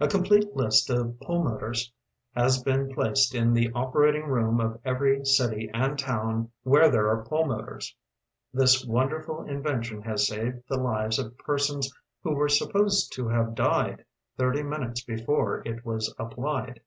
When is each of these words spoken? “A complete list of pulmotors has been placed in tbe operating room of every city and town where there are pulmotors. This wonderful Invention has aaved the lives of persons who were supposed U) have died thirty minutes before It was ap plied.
“A 0.00 0.08
complete 0.08 0.56
list 0.56 0.88
of 0.88 1.18
pulmotors 1.20 1.92
has 2.34 2.62
been 2.62 2.94
placed 2.94 3.34
in 3.34 3.52
tbe 3.52 3.70
operating 3.74 4.22
room 4.24 4.58
of 4.58 4.80
every 4.86 5.22
city 5.26 5.70
and 5.74 5.98
town 5.98 6.50
where 6.62 6.90
there 6.90 7.10
are 7.10 7.22
pulmotors. 7.26 7.94
This 8.54 8.82
wonderful 8.86 9.42
Invention 9.42 10.00
has 10.00 10.30
aaved 10.30 10.62
the 10.66 10.78
lives 10.78 11.18
of 11.18 11.36
persons 11.36 11.92
who 12.22 12.30
were 12.34 12.48
supposed 12.48 13.14
U) 13.18 13.28
have 13.28 13.54
died 13.54 14.06
thirty 14.38 14.62
minutes 14.62 15.04
before 15.04 15.60
It 15.66 15.84
was 15.84 16.14
ap 16.18 16.30
plied. 16.30 16.80